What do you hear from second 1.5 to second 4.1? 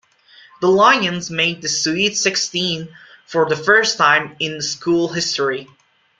the sweet sixteen for the first